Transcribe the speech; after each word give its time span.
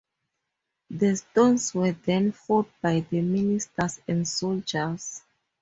The 0.89 1.15
stones 1.15 1.75
were 1.75 1.91
then 1.91 2.31
fought 2.31 2.71
by 2.81 3.01
the 3.01 3.21
ministers 3.21 3.99
and 4.07 4.27
soldiers. 4.27 5.21